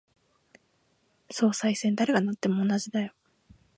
[1.29, 3.13] 総裁選、誰がなっても同じだよ。